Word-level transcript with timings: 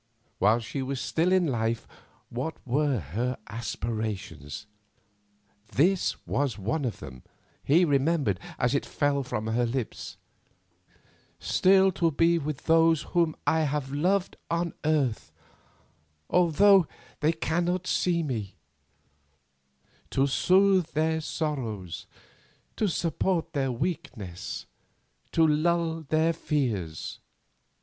While 0.39 0.59
she 0.61 0.81
was 0.81 0.99
still 0.99 1.31
in 1.31 1.45
life, 1.45 1.87
what 2.31 2.55
were 2.65 2.97
her 2.97 3.37
aspirations? 3.49 4.65
This 5.67 6.15
was 6.25 6.57
one 6.57 6.85
of 6.85 6.97
them, 6.97 7.21
he 7.63 7.85
remembered, 7.85 8.39
as 8.57 8.73
it 8.73 8.83
fell 8.83 9.21
from 9.21 9.45
her 9.45 9.63
lips: 9.67 10.17
"Still 11.37 11.91
to 11.91 12.09
be 12.09 12.39
with 12.39 12.65
those 12.65 13.03
whom 13.03 13.35
I 13.45 13.59
have 13.59 13.91
loved 13.93 14.37
on 14.49 14.73
earth, 14.83 15.31
although 16.31 16.87
they 17.19 17.31
cannot 17.33 17.85
see 17.85 18.23
me; 18.23 18.55
to 20.09 20.25
soothe 20.25 20.87
their 20.93 21.21
sorrows, 21.21 22.07
to 22.75 22.87
support 22.87 23.53
their 23.53 23.71
weakness, 23.71 24.65
to 25.33 25.45
lull 25.45 26.01
their 26.09 26.33
fears." 26.33 27.19